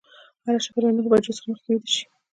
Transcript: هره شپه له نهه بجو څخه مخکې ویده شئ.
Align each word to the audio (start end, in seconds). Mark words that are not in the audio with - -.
هره 0.43 0.59
شپه 0.65 0.79
له 0.83 0.89
نهه 0.95 1.09
بجو 1.11 1.35
څخه 1.37 1.47
مخکې 1.51 1.69
ویده 1.71 1.89
شئ. 1.95 2.03